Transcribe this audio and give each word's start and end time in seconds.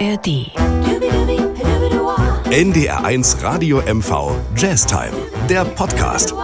ARD. 0.00 0.50
NDR1 2.50 3.42
Radio 3.42 3.80
MV 3.80 4.36
Jazztime, 4.56 5.12
der 5.48 5.64
Podcast. 5.64 6.34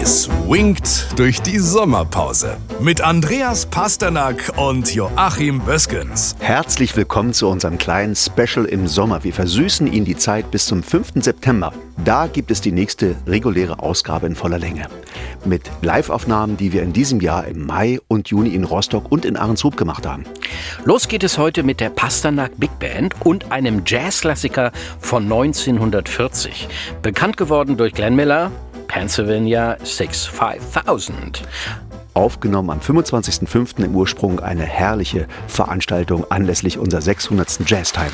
Bis 0.00 0.30
winkt 0.48 1.18
durch 1.18 1.42
die 1.42 1.58
Sommerpause 1.58 2.56
mit 2.80 3.02
Andreas 3.02 3.66
Pasternak 3.66 4.50
und 4.56 4.94
Joachim 4.94 5.60
Böskens. 5.60 6.36
Herzlich 6.38 6.96
willkommen 6.96 7.34
zu 7.34 7.48
unserem 7.48 7.76
kleinen 7.76 8.16
Special 8.16 8.64
im 8.64 8.88
Sommer. 8.88 9.24
Wir 9.24 9.34
versüßen 9.34 9.86
Ihnen 9.86 10.06
die 10.06 10.16
Zeit 10.16 10.50
bis 10.50 10.64
zum 10.64 10.82
5. 10.82 11.22
September. 11.22 11.74
Da 12.02 12.28
gibt 12.28 12.50
es 12.50 12.62
die 12.62 12.72
nächste 12.72 13.14
reguläre 13.26 13.80
Ausgabe 13.80 14.26
in 14.26 14.36
voller 14.36 14.58
Länge. 14.58 14.86
Mit 15.44 15.70
Liveaufnahmen, 15.82 16.56
die 16.56 16.72
wir 16.72 16.82
in 16.82 16.94
diesem 16.94 17.20
Jahr 17.20 17.46
im 17.46 17.66
Mai 17.66 17.98
und 18.08 18.28
Juni 18.28 18.54
in 18.54 18.64
Rostock 18.64 19.12
und 19.12 19.26
in 19.26 19.36
Ahrenshoop 19.36 19.76
gemacht 19.76 20.06
haben. 20.06 20.24
Los 20.86 21.08
geht 21.08 21.24
es 21.24 21.36
heute 21.36 21.62
mit 21.62 21.78
der 21.78 21.90
Pasternak 21.90 22.52
Big 22.56 22.70
Band 22.78 23.14
und 23.22 23.52
einem 23.52 23.82
Jazzklassiker 23.84 24.72
von 24.98 25.24
1940. 25.24 26.68
Bekannt 27.02 27.36
geworden 27.36 27.76
durch 27.76 27.92
Glenn 27.92 28.16
Miller, 28.16 28.50
Pennsylvania 28.90 29.76
65000 29.84 31.42
aufgenommen 32.12 32.70
am 32.70 32.80
25.05. 32.80 33.84
im 33.84 33.94
Ursprung 33.94 34.40
eine 34.40 34.64
herrliche 34.64 35.28
Veranstaltung 35.46 36.28
anlässlich 36.28 36.76
unserer 36.76 37.00
600. 37.00 37.60
Jazztime. 37.70 38.10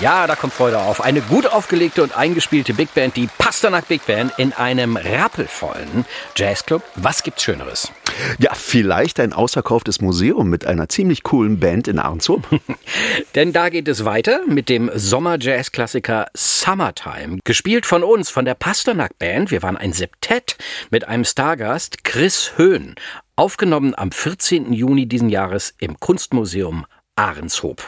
Ja, 0.00 0.26
da 0.26 0.34
kommt 0.34 0.54
Freude 0.54 0.78
auf. 0.80 1.02
Eine 1.02 1.20
gut 1.20 1.46
aufgelegte 1.46 2.02
und 2.02 2.16
eingespielte 2.16 2.72
Big 2.72 2.94
Band, 2.94 3.16
die 3.16 3.28
Pasternak 3.36 3.86
Big 3.86 4.06
Band 4.06 4.32
in 4.38 4.54
einem 4.54 4.96
rappelvollen 4.96 6.06
Jazzclub. 6.34 6.82
Was 6.94 7.22
gibt's 7.22 7.42
Schöneres? 7.42 7.92
Ja, 8.38 8.54
vielleicht 8.54 9.20
ein 9.20 9.34
ausverkauftes 9.34 10.00
Museum 10.00 10.48
mit 10.48 10.64
einer 10.64 10.88
ziemlich 10.88 11.22
coolen 11.22 11.60
Band 11.60 11.86
in 11.86 11.98
Ahrenshoop. 11.98 12.48
Denn 13.34 13.52
da 13.52 13.68
geht 13.68 13.88
es 13.88 14.06
weiter 14.06 14.40
mit 14.46 14.70
dem 14.70 14.90
Sommer-Jazz-Klassiker 14.94 16.28
Summertime. 16.32 17.40
Gespielt 17.44 17.84
von 17.84 18.02
uns, 18.02 18.30
von 18.30 18.46
der 18.46 18.54
Pasternak 18.54 19.18
Band. 19.18 19.50
Wir 19.50 19.62
waren 19.62 19.76
ein 19.76 19.92
Septett 19.92 20.56
mit 20.90 21.06
einem 21.08 21.26
Stargast, 21.26 22.04
Chris 22.04 22.52
Höhn. 22.56 22.94
Aufgenommen 23.36 23.94
am 23.94 24.12
14. 24.12 24.72
Juni 24.72 25.04
diesen 25.04 25.28
Jahres 25.28 25.74
im 25.78 26.00
Kunstmuseum 26.00 26.86
Ahrenshoop. 27.20 27.84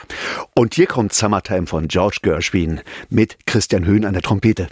Und 0.55 0.75
hier 0.75 0.87
kommt 0.87 1.15
Summertime 1.15 1.67
von 1.67 1.89
George 1.89 2.19
Gershwin 2.21 2.83
mit 3.09 3.47
Christian 3.47 3.87
Höhn 3.87 4.05
an 4.05 4.13
der 4.13 4.21
Trompete. 4.21 4.69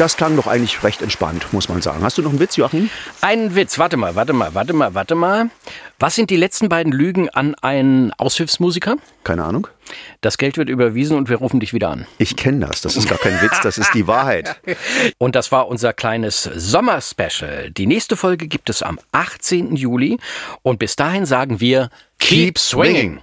Das 0.00 0.16
klang 0.16 0.34
doch 0.34 0.46
eigentlich 0.46 0.82
recht 0.82 1.02
entspannt, 1.02 1.52
muss 1.52 1.68
man 1.68 1.82
sagen. 1.82 2.02
Hast 2.02 2.16
du 2.16 2.22
noch 2.22 2.30
einen 2.30 2.40
Witz, 2.40 2.56
Joachim? 2.56 2.88
Einen 3.20 3.54
Witz. 3.54 3.78
Warte 3.78 3.98
mal, 3.98 4.14
warte 4.14 4.32
mal, 4.32 4.54
warte 4.54 4.72
mal, 4.72 4.94
warte 4.94 5.14
mal. 5.14 5.50
Was 5.98 6.14
sind 6.14 6.30
die 6.30 6.36
letzten 6.36 6.70
beiden 6.70 6.90
Lügen 6.90 7.28
an 7.28 7.54
einen 7.56 8.10
Aushilfsmusiker? 8.14 8.96
Keine 9.24 9.44
Ahnung. 9.44 9.66
Das 10.22 10.38
Geld 10.38 10.56
wird 10.56 10.70
überwiesen 10.70 11.18
und 11.18 11.28
wir 11.28 11.36
rufen 11.36 11.60
dich 11.60 11.74
wieder 11.74 11.90
an. 11.90 12.06
Ich 12.16 12.34
kenne 12.36 12.64
das. 12.66 12.80
Das 12.80 12.96
ist 12.96 13.10
gar 13.10 13.18
kein 13.18 13.42
Witz, 13.42 13.60
das 13.62 13.76
ist 13.76 13.92
die 13.92 14.06
Wahrheit. 14.06 14.58
Und 15.18 15.36
das 15.36 15.52
war 15.52 15.68
unser 15.68 15.92
kleines 15.92 16.44
Sommerspecial. 16.44 17.70
Die 17.70 17.86
nächste 17.86 18.16
Folge 18.16 18.48
gibt 18.48 18.70
es 18.70 18.82
am 18.82 18.98
18. 19.12 19.76
Juli. 19.76 20.18
Und 20.62 20.78
bis 20.78 20.96
dahin 20.96 21.26
sagen 21.26 21.60
wir 21.60 21.90
Keep 22.20 22.58
swinging. 22.58 23.20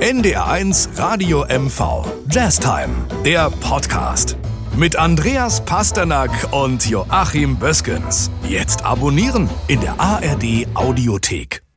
NDR1 0.00 0.96
Radio 0.96 1.44
MV. 1.46 2.06
Jazztime, 2.30 2.94
der 3.24 3.50
Podcast. 3.50 4.36
Mit 4.78 4.94
Andreas 4.94 5.64
Pasternak 5.64 6.30
und 6.52 6.88
Joachim 6.88 7.56
Böskens. 7.56 8.30
Jetzt 8.48 8.84
abonnieren 8.84 9.50
in 9.66 9.80
der 9.80 9.98
ARD 9.98 10.68
Audiothek. 10.74 11.67